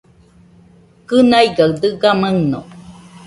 Kɨnaigaɨ 1.07 1.69
dɨga 1.81 2.11
maɨno. 2.21 2.59